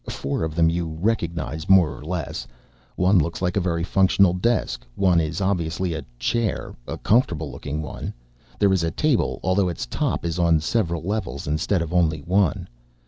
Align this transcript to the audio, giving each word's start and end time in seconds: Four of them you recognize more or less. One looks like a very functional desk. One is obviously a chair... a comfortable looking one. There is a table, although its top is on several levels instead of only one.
Four 0.09 0.41
of 0.43 0.55
them 0.55 0.67
you 0.67 0.87
recognize 0.99 1.69
more 1.69 1.95
or 1.95 2.03
less. 2.03 2.47
One 2.95 3.19
looks 3.19 3.39
like 3.39 3.55
a 3.55 3.59
very 3.61 3.83
functional 3.83 4.33
desk. 4.33 4.83
One 4.95 5.19
is 5.21 5.41
obviously 5.41 5.93
a 5.93 6.03
chair... 6.17 6.73
a 6.87 6.97
comfortable 6.97 7.51
looking 7.51 7.83
one. 7.83 8.15
There 8.57 8.73
is 8.73 8.81
a 8.81 8.89
table, 8.89 9.39
although 9.43 9.69
its 9.69 9.85
top 9.85 10.25
is 10.25 10.39
on 10.39 10.59
several 10.59 11.03
levels 11.03 11.45
instead 11.45 11.83
of 11.83 11.93
only 11.93 12.21
one. 12.23 12.67